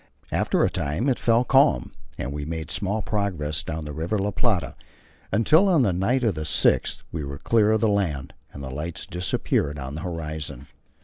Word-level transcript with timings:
After 0.31 0.63
a 0.65 0.69
time 0.71 1.07
it 1.07 1.19
fell 1.19 1.43
calm, 1.43 1.91
and 2.17 2.33
we 2.33 2.43
made 2.43 2.71
small 2.71 3.03
progress 3.03 3.61
down 3.61 3.85
the 3.85 3.93
River 3.93 4.17
La 4.17 4.31
Plata, 4.31 4.73
until, 5.31 5.69
on 5.69 5.83
the 5.83 5.93
night 5.93 6.23
of 6.23 6.33
the 6.33 6.41
6th, 6.41 7.03
we 7.11 7.23
were 7.23 7.37
clear 7.37 7.71
of 7.71 7.81
the 7.81 7.87
land, 7.87 8.33
and 8.51 8.63
the 8.63 8.71
lights 8.71 9.05
disappeared 9.05 9.77
on 9.77 9.93
the 9.93 10.01
horizon. 10.01 10.65